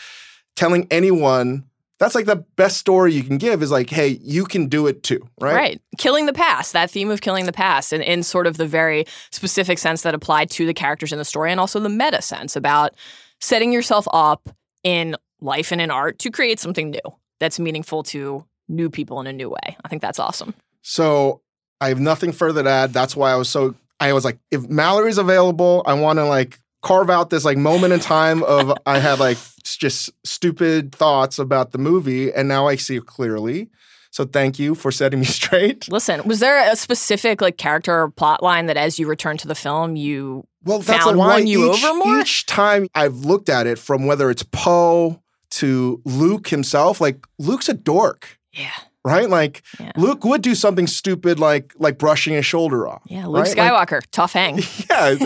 telling 0.57 0.87
anyone. 0.91 1.65
That's 2.01 2.15
like 2.15 2.27
the 2.27 2.45
best 2.57 2.77
story 2.77 3.15
you 3.15 3.23
can 3.23 3.39
give 3.39 3.63
is 3.63 3.71
like, 3.71 3.89
hey, 3.89 4.19
you 4.21 4.45
can 4.45 4.67
do 4.67 4.87
it 4.89 5.03
too, 5.03 5.27
right? 5.41 5.55
Right. 5.55 5.83
Killing 5.97 6.27
the 6.27 6.33
past, 6.33 6.73
that 6.73 6.91
theme 6.91 7.11
of 7.11 7.21
killing 7.21 7.47
the 7.47 7.53
past, 7.53 7.93
and 7.93 8.03
in 8.03 8.23
sort 8.23 8.47
of 8.47 8.57
the 8.57 8.67
very 8.67 9.05
specific 9.31 9.79
sense 9.79 10.03
that 10.03 10.15
applied 10.15 10.51
to 10.51 10.67
the 10.67 10.75
characters 10.75 11.13
in 11.13 11.19
the 11.19 11.25
story, 11.25 11.51
and 11.51 11.61
also 11.61 11.81
the 11.81 11.89
meta 11.89 12.21
sense 12.21 12.57
about 12.57 12.95
setting 13.41 13.73
yourself 13.73 14.07
up 14.13 14.49
in 14.83 15.17
life 15.41 15.73
and 15.73 15.81
in 15.81 15.91
art 15.91 16.19
to 16.19 16.31
create 16.31 16.59
something 16.59 16.91
new 16.91 17.01
that's 17.39 17.59
meaningful 17.59 18.03
to 18.03 18.45
new 18.69 18.91
people 18.91 19.21
in 19.21 19.27
a 19.27 19.33
new 19.33 19.49
way. 19.49 19.77
I 19.85 19.89
think 19.89 20.03
that's 20.03 20.19
awesome. 20.19 20.55
So 20.83 21.43
I 21.81 21.89
have 21.89 22.01
nothing 22.01 22.33
further 22.33 22.63
to 22.63 22.69
add. 22.69 22.93
That's 22.93 23.15
why 23.17 23.33
I 23.33 23.37
was 23.37 23.49
so 23.49 23.75
I 24.09 24.13
was 24.13 24.25
like, 24.25 24.39
if 24.51 24.69
Mallory's 24.69 25.19
available, 25.19 25.83
I 25.87 25.95
want 25.95 26.19
to 26.19 26.25
like 26.25 26.61
carve 26.83 27.11
out 27.11 27.31
this 27.31 27.45
like 27.45 27.57
moment 27.57 27.93
in 27.93 28.01
time 28.01 28.43
of 28.43 28.73
I 28.87 28.99
had 28.99 29.19
like 29.19 29.39
just 29.65 30.11
stupid 30.25 30.95
thoughts 30.95 31.39
about 31.39 31.73
the 31.73 31.79
movie, 31.79 32.33
and 32.33 32.49
now 32.49 32.69
I 32.69 32.77
see 32.77 32.97
it 32.97 33.07
clearly. 33.07 33.71
So 34.11 34.25
thank 34.25 34.61
you 34.61 34.77
for 34.77 34.93
setting 34.93 35.19
me 35.19 35.27
straight. 35.41 35.91
Listen, 35.91 36.23
was 36.25 36.39
there 36.41 36.71
a 36.71 36.77
specific 36.77 37.41
like 37.41 37.57
character 37.57 38.03
or 38.03 38.11
plot 38.11 38.43
line 38.43 38.67
that 38.67 38.77
as 38.77 38.99
you 38.99 39.09
return 39.09 39.37
to 39.39 39.49
the 39.49 39.57
film, 39.57 39.97
you 39.97 40.47
Well, 40.63 40.79
that's 40.81 41.05
Found 41.05 41.19
won 41.19 41.47
you 41.47 41.73
each, 41.73 41.85
over 41.85 41.95
more? 41.97 42.21
Each 42.21 42.47
time 42.47 42.87
I've 42.95 43.17
looked 43.17 43.49
at 43.49 43.67
it, 43.67 43.79
from 43.79 44.07
whether 44.07 44.31
it's 44.31 44.45
Poe 44.45 45.21
to 45.51 46.01
Luke 46.05 46.49
himself, 46.49 47.01
like 47.01 47.27
Luke's 47.39 47.69
a 47.69 47.75
dork, 47.75 48.39
yeah, 48.53 48.71
right? 49.05 49.29
Like 49.29 49.63
Yeah. 49.79 49.93
Luke 49.97 50.25
would 50.25 50.43
do 50.43 50.55
something 50.55 50.87
stupid, 50.87 51.39
like 51.39 51.73
like 51.79 51.99
brushing 51.99 52.35
his 52.35 52.47
shoulder 52.47 52.89
off. 52.89 53.03
yeah, 53.07 53.27
Luke 53.27 53.45
right? 53.47 53.57
Like- 53.57 53.89
Skywalker, 53.91 54.03
tough 54.11 54.33
hang. 54.33 54.59
yeah, 54.91 55.17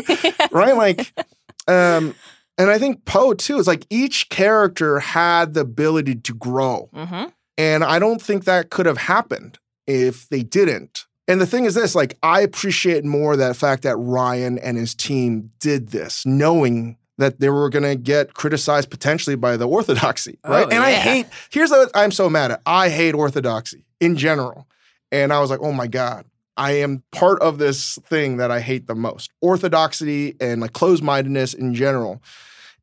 right? 0.50 0.76
Like, 0.76 1.12
um, 1.68 2.14
and 2.58 2.70
I 2.70 2.78
think 2.78 3.04
Poe 3.04 3.34
too 3.34 3.58
is 3.58 3.66
like 3.66 3.86
each 3.90 4.28
character 4.30 4.98
had 4.98 5.54
the 5.54 5.60
ability 5.60 6.16
to 6.16 6.34
grow, 6.34 6.90
hmm 6.94 7.24
and 7.56 7.82
I 7.82 7.98
don't 7.98 8.22
think 8.22 8.44
that 8.44 8.70
could 8.70 8.86
have 8.86 8.98
happened 8.98 9.58
if 9.86 10.28
they 10.28 10.42
didn't. 10.44 11.06
And 11.26 11.40
the 11.40 11.46
thing 11.46 11.64
is 11.64 11.74
this, 11.74 11.94
like 11.96 12.16
I 12.22 12.40
appreciate 12.42 13.04
more 13.04 13.36
that 13.36 13.56
fact 13.56 13.82
that 13.82 13.96
Rian 13.96 14.60
and 14.62 14.76
his 14.76 14.94
team 14.94 15.50
did 15.58 15.88
this, 15.88 16.24
knowing 16.24 16.97
that 17.18 17.40
they 17.40 17.48
were 17.50 17.68
going 17.68 17.82
to 17.84 17.96
get 17.96 18.34
criticized 18.34 18.90
potentially 18.90 19.36
by 19.36 19.56
the 19.56 19.68
orthodoxy, 19.68 20.38
oh, 20.44 20.50
right? 20.50 20.66
Oh, 20.66 20.70
and 20.70 20.82
I 20.82 20.92
hate. 20.92 21.26
Here's 21.50 21.70
what 21.70 21.90
I'm 21.94 22.10
so 22.10 22.30
mad 22.30 22.52
at. 22.52 22.62
I 22.64 22.88
hate 22.88 23.14
orthodoxy 23.14 23.84
in 24.00 24.16
general, 24.16 24.66
and 25.12 25.32
I 25.32 25.40
was 25.40 25.50
like, 25.50 25.60
oh 25.60 25.72
my 25.72 25.86
god, 25.88 26.24
I 26.56 26.72
am 26.72 27.02
part 27.12 27.40
of 27.42 27.58
this 27.58 27.98
thing 28.06 28.38
that 28.38 28.50
I 28.50 28.60
hate 28.60 28.86
the 28.86 28.94
most: 28.94 29.30
orthodoxy 29.40 30.36
and 30.40 30.60
like 30.60 30.72
closed-mindedness 30.72 31.54
in 31.54 31.74
general. 31.74 32.22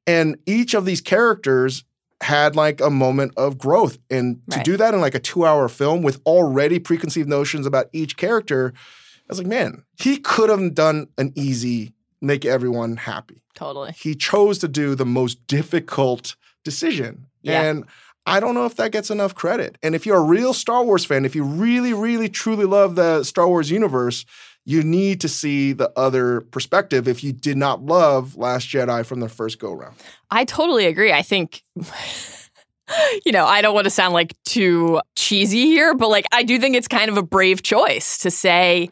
And 0.08 0.38
each 0.46 0.76
of 0.76 0.86
these 0.86 1.02
characters 1.02 1.84
had 2.22 2.56
like 2.56 2.80
a 2.80 2.90
moment 2.90 3.34
of 3.38 3.58
growth, 3.58 3.98
and 4.10 4.42
to 4.52 4.58
Right. 4.58 4.66
do 4.66 4.78
that 4.78 4.94
in 4.94 5.02
like 5.02 5.16
a 5.16 5.20
two-hour 5.20 5.68
film 5.70 6.02
with 6.02 6.22
already 6.26 6.80
preconceived 6.80 7.28
notions 7.28 7.66
about 7.66 7.88
each 7.94 8.16
character, 8.18 8.74
I 8.76 8.80
was 9.30 9.38
like, 9.40 9.48
man, 9.48 9.84
he 9.98 10.18
could 10.18 10.50
have 10.50 10.74
done 10.76 11.08
an 11.18 11.34
easy 11.36 11.94
make 12.22 12.46
everyone 12.46 12.98
happy 12.98 13.42
Totally. 13.54 13.92
he 13.92 14.16
chose 14.16 14.58
to 14.60 14.68
do 14.68 14.96
the 14.96 15.06
most 15.06 15.46
difficult 15.48 16.36
decision. 16.64 17.28
Yeah. 17.42 17.62
And 17.62 17.86
I 18.26 18.40
don't 18.40 18.56
know 18.56 18.66
if 18.66 18.76
that 18.76 18.92
gets 18.92 19.12
enough 19.12 19.36
credit. 19.36 19.78
And 19.84 19.94
if 19.94 20.06
you're 20.06 20.18
a 20.18 20.24
real 20.24 20.54
Star 20.54 20.84
Wars 20.84 21.06
fan, 21.06 21.26
if 21.26 21.36
you 21.36 21.44
really, 21.44 21.94
really, 21.94 22.28
truly 22.28 22.66
love 22.66 22.96
the 22.96 23.24
Star 23.24 23.48
Wars 23.48 23.70
universe, 23.70 24.26
you 24.66 24.82
need 24.82 25.22
to 25.22 25.30
see 25.30 25.74
the 25.74 25.92
other 25.96 26.42
perspective 26.42 27.08
if 27.08 27.24
you 27.24 27.32
did 27.32 27.56
not 27.56 27.86
love 27.86 28.36
Last 28.36 28.68
Jedi 28.68 29.06
from 29.06 29.20
the 29.20 29.30
first 29.30 29.60
go 29.60 29.72
round. 29.72 29.96
I 30.32 30.44
totally 30.44 30.88
agree. 30.88 31.14
I 31.14 31.22
think, 31.22 31.64
you 33.26 33.32
know, 33.32 33.46
I 33.46 33.62
don't 33.62 33.76
want 33.76 33.86
to 33.86 33.92
sound 33.92 34.16
like 34.16 34.34
too 34.44 35.02
cheesy 35.16 35.66
here, 35.66 35.94
but 35.94 36.10
like 36.10 36.26
I 36.32 36.42
do 36.42 36.60
think 36.60 36.76
it's 36.76 36.88
kind 36.88 37.10
of 37.12 37.18
a 37.18 37.24
brave 37.24 37.62
choice 37.62 38.18
to 38.20 38.32
say 38.32 38.90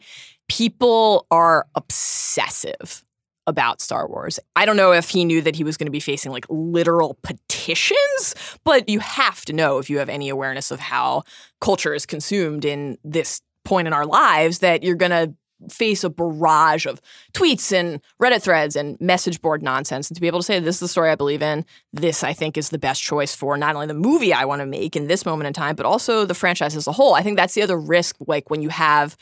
people 0.48 1.26
are 1.32 1.66
obsessive 1.74 3.03
about 3.46 3.80
Star 3.80 4.08
Wars. 4.08 4.38
I 4.56 4.66
don't 4.66 4.76
know 4.76 4.92
if 4.92 5.10
he 5.10 5.24
knew 5.24 5.42
that 5.42 5.56
he 5.56 5.64
was 5.64 5.76
going 5.76 5.86
to 5.86 5.92
be 5.92 6.00
facing 6.00 6.32
like 6.32 6.46
literal 6.48 7.18
petitions, 7.22 8.34
but 8.64 8.88
you 8.88 9.00
have 9.00 9.44
to 9.46 9.52
know 9.52 9.78
if 9.78 9.90
you 9.90 9.98
have 9.98 10.08
any 10.08 10.28
awareness 10.28 10.70
of 10.70 10.80
how 10.80 11.24
culture 11.60 11.94
is 11.94 12.06
consumed 12.06 12.64
in 12.64 12.98
this 13.04 13.40
point 13.64 13.86
in 13.86 13.92
our 13.92 14.06
lives 14.06 14.58
that 14.60 14.82
you're 14.82 14.94
going 14.94 15.10
to 15.10 15.34
face 15.70 16.04
a 16.04 16.10
barrage 16.10 16.86
of 16.86 17.00
tweets 17.32 17.72
and 17.72 18.00
Reddit 18.22 18.42
threads 18.42 18.76
and 18.76 19.00
message 19.00 19.40
board 19.40 19.62
nonsense. 19.62 20.08
And 20.08 20.14
to 20.14 20.20
be 20.20 20.26
able 20.26 20.40
to 20.40 20.44
say, 20.44 20.60
this 20.60 20.76
is 20.76 20.80
the 20.80 20.88
story 20.88 21.10
I 21.10 21.14
believe 21.14 21.42
in, 21.42 21.64
this 21.92 22.22
I 22.22 22.32
think 22.32 22.56
is 22.56 22.70
the 22.70 22.78
best 22.78 23.02
choice 23.02 23.34
for 23.34 23.56
not 23.56 23.74
only 23.74 23.86
the 23.86 23.94
movie 23.94 24.32
I 24.32 24.44
want 24.44 24.60
to 24.60 24.66
make 24.66 24.96
in 24.96 25.06
this 25.06 25.24
moment 25.24 25.46
in 25.46 25.52
time, 25.52 25.76
but 25.76 25.86
also 25.86 26.24
the 26.24 26.34
franchise 26.34 26.76
as 26.76 26.86
a 26.86 26.92
whole. 26.92 27.14
I 27.14 27.22
think 27.22 27.36
that's 27.36 27.54
the 27.54 27.62
other 27.62 27.78
risk, 27.78 28.16
like 28.26 28.50
when 28.50 28.62
you 28.62 28.68
have 28.68 29.16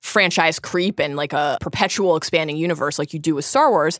franchise 0.00 0.58
creep 0.58 1.00
and 1.00 1.16
like 1.16 1.32
a 1.32 1.58
perpetual 1.60 2.16
expanding 2.16 2.56
universe 2.56 2.98
like 2.98 3.12
you 3.12 3.18
do 3.18 3.34
with 3.34 3.44
Star 3.44 3.70
Wars. 3.70 3.98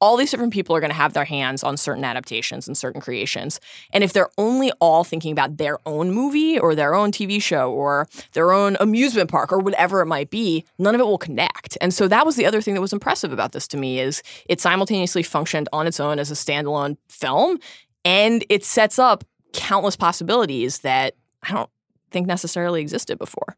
All 0.00 0.16
these 0.16 0.30
different 0.30 0.52
people 0.52 0.74
are 0.74 0.80
going 0.80 0.90
to 0.90 0.96
have 0.96 1.12
their 1.12 1.24
hands 1.24 1.62
on 1.62 1.76
certain 1.76 2.04
adaptations 2.04 2.66
and 2.66 2.76
certain 2.76 3.00
creations. 3.00 3.60
And 3.92 4.02
if 4.02 4.12
they're 4.12 4.30
only 4.38 4.72
all 4.80 5.04
thinking 5.04 5.32
about 5.32 5.58
their 5.58 5.78
own 5.86 6.10
movie 6.10 6.58
or 6.58 6.74
their 6.74 6.94
own 6.94 7.12
TV 7.12 7.40
show 7.42 7.70
or 7.72 8.08
their 8.32 8.52
own 8.52 8.76
amusement 8.80 9.30
park 9.30 9.52
or 9.52 9.58
whatever 9.58 10.00
it 10.00 10.06
might 10.06 10.30
be, 10.30 10.64
none 10.78 10.94
of 10.94 11.00
it 11.00 11.06
will 11.06 11.18
connect. 11.18 11.76
And 11.80 11.92
so 11.92 12.08
that 12.08 12.24
was 12.24 12.36
the 12.36 12.46
other 12.46 12.60
thing 12.60 12.74
that 12.74 12.80
was 12.80 12.92
impressive 12.92 13.32
about 13.32 13.52
this 13.52 13.68
to 13.68 13.76
me 13.76 14.00
is 14.00 14.22
it 14.48 14.60
simultaneously 14.60 15.22
functioned 15.22 15.68
on 15.72 15.86
its 15.86 16.00
own 16.00 16.18
as 16.18 16.30
a 16.30 16.34
standalone 16.34 16.96
film 17.08 17.58
and 18.04 18.44
it 18.48 18.64
sets 18.64 18.98
up 18.98 19.24
countless 19.52 19.96
possibilities 19.96 20.80
that 20.80 21.14
I 21.42 21.52
don't 21.52 21.70
think 22.10 22.26
necessarily 22.26 22.80
existed 22.80 23.18
before. 23.18 23.56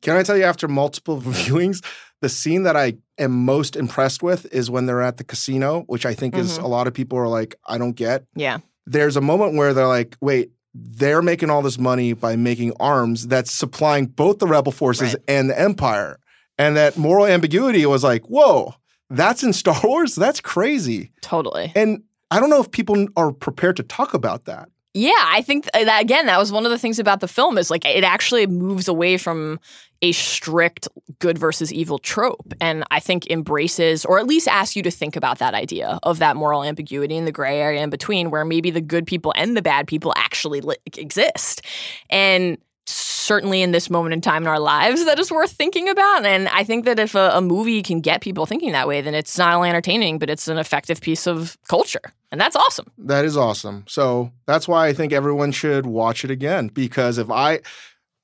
Can 0.00 0.16
I 0.16 0.22
tell 0.22 0.36
you, 0.36 0.44
after 0.44 0.68
multiple 0.68 1.20
viewings, 1.20 1.84
the 2.22 2.28
scene 2.30 2.62
that 2.62 2.76
I 2.76 2.94
am 3.18 3.32
most 3.44 3.76
impressed 3.76 4.22
with 4.22 4.46
is 4.52 4.70
when 4.70 4.86
they're 4.86 5.02
at 5.02 5.18
the 5.18 5.24
casino, 5.24 5.82
which 5.88 6.06
I 6.06 6.14
think 6.14 6.34
is 6.36 6.58
Mhm. 6.58 6.62
a 6.64 6.66
lot 6.68 6.86
of 6.86 6.94
people 6.94 7.18
are 7.18 7.28
like, 7.28 7.54
I 7.68 7.76
don't 7.78 7.92
get. 7.94 8.24
Yeah. 8.34 8.58
there's 8.84 9.16
a 9.16 9.20
moment 9.20 9.54
where 9.54 9.72
they're 9.74 9.86
like, 9.86 10.16
wait, 10.20 10.50
they're 10.74 11.22
making 11.22 11.50
all 11.50 11.62
this 11.62 11.78
money 11.78 12.14
by 12.14 12.34
making 12.34 12.72
arms 12.80 13.28
that's 13.28 13.52
supplying 13.52 14.06
both 14.06 14.40
the 14.40 14.46
rebel 14.48 14.72
forces 14.72 15.12
Right. 15.14 15.22
and 15.28 15.48
the 15.50 15.56
empire. 15.60 16.18
And 16.58 16.76
that 16.76 16.96
moral 16.96 17.26
ambiguity 17.26 17.86
was 17.86 18.02
like, 18.02 18.24
whoa, 18.26 18.74
that's 19.08 19.44
in 19.44 19.52
Star 19.52 19.78
Wars? 19.84 20.16
That's 20.16 20.40
crazy. 20.40 21.12
Totally. 21.20 21.70
And 21.76 22.02
I 22.32 22.40
don't 22.40 22.50
know 22.50 22.60
if 22.60 22.72
people 22.72 23.06
are 23.16 23.30
prepared 23.30 23.76
to 23.76 23.82
talk 23.84 24.14
about 24.14 24.46
that. 24.46 24.68
Yeah, 24.94 25.12
I 25.28 25.42
think 25.42 25.70
that 25.72 26.02
again, 26.02 26.26
that 26.26 26.38
was 26.40 26.50
one 26.50 26.64
of 26.64 26.70
the 26.72 26.78
things 26.78 26.98
about 26.98 27.20
the 27.20 27.28
film 27.28 27.58
is 27.58 27.70
like 27.70 27.84
it 27.84 28.02
actually 28.04 28.46
moves 28.48 28.88
away 28.88 29.16
from 29.16 29.60
a 30.02 30.12
strict 30.12 30.88
good 31.20 31.38
versus 31.38 31.72
evil 31.72 31.98
trope, 31.98 32.52
and 32.60 32.84
I 32.90 33.00
think 33.00 33.30
embraces 33.30 34.04
or 34.04 34.18
at 34.18 34.26
least 34.26 34.48
asks 34.48 34.76
you 34.76 34.82
to 34.82 34.90
think 34.90 35.16
about 35.16 35.38
that 35.38 35.54
idea 35.54 35.98
of 36.02 36.18
that 36.18 36.36
moral 36.36 36.64
ambiguity 36.64 37.16
in 37.16 37.24
the 37.24 37.32
gray 37.32 37.60
area 37.60 37.82
in 37.82 37.90
between, 37.90 38.30
where 38.30 38.44
maybe 38.44 38.70
the 38.70 38.80
good 38.80 39.06
people 39.06 39.32
and 39.36 39.56
the 39.56 39.62
bad 39.62 39.86
people 39.86 40.12
actually 40.16 40.60
li- 40.60 40.76
exist, 40.96 41.62
and 42.10 42.58
certainly 42.84 43.62
in 43.62 43.70
this 43.70 43.88
moment 43.88 44.12
in 44.12 44.20
time 44.20 44.42
in 44.42 44.48
our 44.48 44.58
lives 44.58 45.04
that 45.04 45.18
is 45.18 45.30
worth 45.30 45.52
thinking 45.52 45.88
about. 45.88 46.26
And 46.26 46.48
i 46.48 46.64
think 46.64 46.84
that 46.84 46.98
if 46.98 47.14
a, 47.14 47.30
a 47.34 47.40
movie 47.40 47.80
can 47.80 48.00
get 48.00 48.20
people 48.20 48.44
thinking 48.44 48.72
that 48.72 48.88
way 48.88 49.00
then 49.00 49.14
it's 49.14 49.38
not 49.38 49.54
only 49.54 49.68
entertaining 49.68 50.18
but 50.18 50.28
it's 50.28 50.48
an 50.48 50.58
effective 50.58 51.00
piece 51.00 51.28
of 51.28 51.56
culture. 51.68 52.12
And 52.32 52.40
that's 52.40 52.56
awesome. 52.56 52.90
That 52.96 53.26
is 53.26 53.36
awesome. 53.36 53.84
So 53.86 54.32
that's 54.46 54.66
why 54.66 54.88
I 54.88 54.94
think 54.94 55.12
everyone 55.12 55.52
should 55.52 55.84
watch 55.84 56.24
it 56.24 56.30
again 56.30 56.68
because 56.68 57.18
if 57.18 57.30
I 57.30 57.60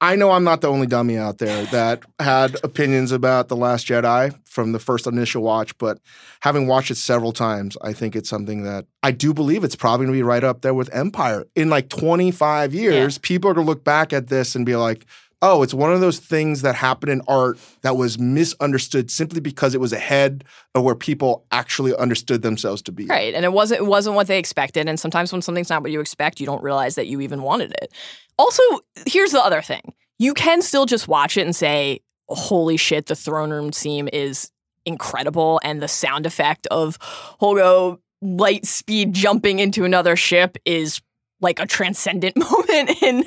I 0.00 0.14
know 0.14 0.30
I'm 0.30 0.44
not 0.44 0.60
the 0.60 0.68
only 0.68 0.86
dummy 0.86 1.18
out 1.18 1.38
there 1.38 1.64
that 1.66 2.04
had 2.20 2.56
opinions 2.62 3.10
about 3.10 3.48
The 3.48 3.56
Last 3.56 3.88
Jedi 3.88 4.32
from 4.44 4.70
the 4.70 4.78
first 4.78 5.08
initial 5.08 5.42
watch, 5.42 5.76
but 5.76 5.98
having 6.40 6.68
watched 6.68 6.92
it 6.92 6.96
several 6.96 7.32
times, 7.32 7.76
I 7.82 7.92
think 7.92 8.14
it's 8.14 8.28
something 8.28 8.62
that 8.62 8.86
I 9.02 9.10
do 9.10 9.34
believe 9.34 9.64
it's 9.64 9.74
probably 9.74 10.06
going 10.06 10.14
to 10.14 10.18
be 10.18 10.22
right 10.22 10.44
up 10.44 10.60
there 10.60 10.74
with 10.74 10.88
Empire. 10.94 11.46
In 11.56 11.68
like 11.68 11.88
25 11.88 12.74
years, 12.74 13.18
people 13.18 13.50
are 13.50 13.54
going 13.54 13.66
to 13.66 13.70
look 13.70 13.82
back 13.82 14.12
at 14.12 14.28
this 14.28 14.54
and 14.54 14.64
be 14.64 14.76
like, 14.76 15.04
oh, 15.40 15.62
it's 15.62 15.74
one 15.74 15.92
of 15.92 16.00
those 16.00 16.18
things 16.18 16.62
that 16.62 16.74
happened 16.74 17.12
in 17.12 17.22
art 17.28 17.58
that 17.82 17.96
was 17.96 18.18
misunderstood 18.18 19.10
simply 19.10 19.40
because 19.40 19.74
it 19.74 19.80
was 19.80 19.92
ahead 19.92 20.44
of 20.74 20.82
where 20.82 20.94
people 20.94 21.46
actually 21.52 21.94
understood 21.96 22.42
themselves 22.42 22.82
to 22.82 22.92
be. 22.92 23.06
Right. 23.06 23.34
And 23.34 23.44
it 23.44 23.52
wasn't 23.52 23.80
it 23.80 23.86
wasn't 23.86 24.16
what 24.16 24.26
they 24.26 24.38
expected. 24.38 24.88
And 24.88 24.98
sometimes 24.98 25.32
when 25.32 25.42
something's 25.42 25.70
not 25.70 25.82
what 25.82 25.92
you 25.92 26.00
expect, 26.00 26.40
you 26.40 26.46
don't 26.46 26.62
realize 26.62 26.96
that 26.96 27.06
you 27.06 27.20
even 27.20 27.42
wanted 27.42 27.72
it. 27.82 27.92
Also, 28.38 28.62
here's 29.06 29.32
the 29.32 29.42
other 29.42 29.62
thing. 29.62 29.92
You 30.18 30.34
can 30.34 30.62
still 30.62 30.86
just 30.86 31.06
watch 31.06 31.36
it 31.36 31.42
and 31.42 31.54
say, 31.54 32.00
holy 32.28 32.76
shit, 32.76 33.06
the 33.06 33.16
throne 33.16 33.50
room 33.50 33.72
scene 33.72 34.08
is 34.08 34.50
incredible. 34.84 35.60
And 35.62 35.80
the 35.80 35.88
sound 35.88 36.26
effect 36.26 36.66
of 36.68 36.98
Holdo 37.40 37.98
light 38.20 38.66
speed 38.66 39.12
jumping 39.12 39.60
into 39.60 39.84
another 39.84 40.16
ship 40.16 40.56
is 40.64 41.00
like 41.40 41.60
a 41.60 41.66
transcendent 41.66 42.36
moment 42.50 43.02
in 43.02 43.24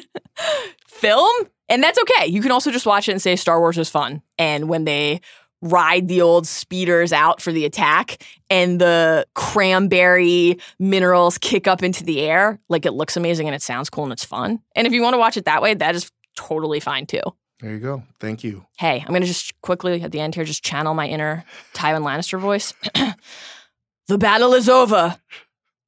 film. 0.88 1.32
And 1.72 1.82
that's 1.82 1.98
okay. 2.00 2.28
You 2.28 2.42
can 2.42 2.52
also 2.52 2.70
just 2.70 2.86
watch 2.86 3.08
it 3.08 3.14
and 3.14 3.22
say 3.22 3.38
Star 3.38 3.62
Wars 3.62 3.78
is 3.78 3.90
fun. 3.90 4.22
And 4.38 4.68
when 4.68 4.84
they 4.84 5.22
ride 5.62 6.10
the 6.10 6.22
old 6.22 6.46
speeders 6.46 7.14
out 7.14 7.42
for 7.42 7.54
the 7.54 7.64
attack 7.64 8.22
and 8.50 8.82
the 8.82 9.26
cranberry 9.36 10.60
minerals 10.80 11.38
kick 11.38 11.68
up 11.68 11.82
into 11.82 12.04
the 12.04 12.20
air, 12.20 12.60
like 12.68 12.86
it 12.86 12.92
looks 12.92 13.16
amazing 13.16 13.48
and 13.48 13.56
it 13.56 13.62
sounds 13.62 13.90
cool 13.90 14.04
and 14.04 14.12
it's 14.12 14.26
fun. 14.26 14.60
And 14.76 14.86
if 14.86 14.92
you 14.92 15.02
want 15.02 15.14
to 15.14 15.18
watch 15.18 15.38
it 15.38 15.46
that 15.46 15.62
way, 15.62 15.74
that 15.76 15.96
is 15.96 16.12
totally 16.36 16.82
fine 16.82 17.06
too. 17.06 17.22
There 17.62 17.72
you 17.72 17.80
go. 17.80 18.04
Thank 18.20 18.44
you. 18.44 18.66
Hey, 18.78 19.00
I'm 19.00 19.08
going 19.08 19.22
to 19.22 19.28
just 19.28 19.54
quickly 19.62 20.02
at 20.02 20.12
the 20.12 20.20
end 20.20 20.36
here 20.36 20.44
just 20.44 20.66
channel 20.66 20.94
my 20.94 21.08
inner 21.08 21.46
Tywin 21.74 22.02
Lannister 22.02 22.38
voice. 22.38 22.74
the 24.08 24.18
battle 24.18 24.56
is 24.56 24.68
over. 24.68 25.16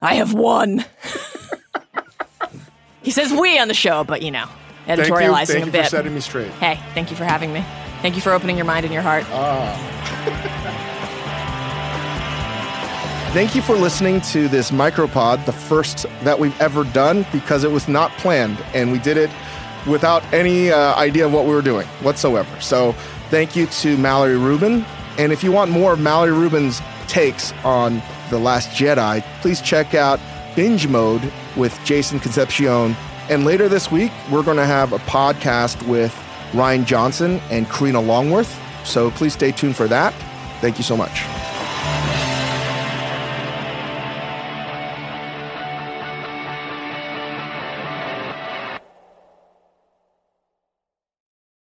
I 0.01 0.13
have 0.13 0.33
won. 0.33 0.85
he 3.01 3.11
says 3.11 3.33
we 3.33 3.59
on 3.59 3.67
the 3.67 3.73
show, 3.73 4.05
but 4.05 4.21
you 4.21 4.31
know, 4.31 4.47
Thank 4.85 4.99
you. 4.99 5.05
editorializing 5.13 5.47
Thank 5.47 5.63
a 5.63 5.65
you 5.67 5.71
bit. 5.71 5.83
for 5.85 5.89
setting 5.89 6.13
me 6.13 6.19
straight. 6.21 6.51
hey, 6.53 6.79
thank 6.93 7.09
you 7.11 7.15
for 7.17 7.23
having 7.25 7.51
me. 7.53 7.63
Thank 8.01 8.15
you 8.15 8.21
for 8.21 8.31
opening 8.33 8.57
your 8.57 8.65
mind 8.65 8.85
and 8.85 8.93
your 8.93 9.03
heart. 9.03 9.23
Ah. 9.29 10.79
Thank 13.33 13.55
you 13.55 13.63
for 13.63 13.75
listening 13.75 14.21
to 14.21 14.47
this 14.47 14.69
micropod, 14.69 15.43
the 15.45 15.51
first 15.51 16.05
that 16.21 16.37
we've 16.37 16.59
ever 16.61 16.83
done 16.83 17.25
because 17.31 17.63
it 17.63 17.71
was 17.71 17.87
not 17.87 18.11
planned 18.11 18.59
and 18.75 18.91
we 18.91 18.99
did 18.99 19.17
it 19.17 19.31
without 19.87 20.23
any 20.31 20.71
uh, 20.71 20.93
idea 20.95 21.25
of 21.25 21.33
what 21.33 21.45
we 21.45 21.55
were 21.55 21.63
doing 21.63 21.87
whatsoever. 22.03 22.61
So, 22.61 22.91
thank 23.31 23.55
you 23.55 23.65
to 23.65 23.97
Mallory 23.97 24.37
Rubin. 24.37 24.85
And 25.17 25.31
if 25.31 25.43
you 25.43 25.51
want 25.51 25.71
more 25.71 25.93
of 25.93 25.99
Mallory 25.99 26.31
Rubin's 26.31 26.79
takes 27.07 27.51
on 27.63 28.03
The 28.29 28.37
Last 28.37 28.69
Jedi, 28.69 29.23
please 29.41 29.61
check 29.61 29.95
out 29.95 30.19
Binge 30.55 30.87
Mode 30.87 31.33
with 31.55 31.77
Jason 31.83 32.19
Concepcion. 32.19 32.95
And 33.29 33.45
later 33.45 33.69
this 33.69 33.91
week, 33.91 34.11
we're 34.31 34.43
going 34.43 34.57
to 34.57 34.65
have 34.65 34.93
a 34.93 34.99
podcast 34.99 35.85
with 35.87 36.13
Rian 36.51 36.85
Johnson 36.85 37.39
and 37.49 37.69
Karina 37.69 38.01
Longworth. 38.01 38.59
So 38.85 39.11
please 39.11 39.33
stay 39.33 39.51
tuned 39.51 39.75
for 39.75 39.87
that. 39.87 40.13
Thank 40.61 40.77
you 40.77 40.83
so 40.83 40.95
much. 40.97 41.32